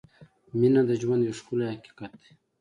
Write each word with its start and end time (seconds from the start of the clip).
•مینه 0.59 0.81
د 0.89 0.91
ژوند 1.01 1.21
یو 1.27 1.37
ښکلی 1.39 1.65
حقیقت 1.73 2.11
دی. 2.21 2.31